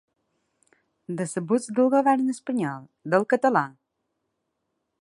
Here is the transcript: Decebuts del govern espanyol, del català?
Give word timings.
Decebuts 1.19 1.69
del 1.81 1.91
govern 1.97 2.35
espanyol, 2.35 2.89
del 3.17 3.29
català? 3.35 3.65